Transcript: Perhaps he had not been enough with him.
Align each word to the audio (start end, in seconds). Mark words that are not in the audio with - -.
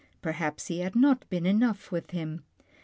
Perhaps 0.23 0.65
he 0.65 0.79
had 0.79 0.95
not 0.95 1.29
been 1.29 1.45
enough 1.45 1.91
with 1.91 2.09
him. 2.09 2.41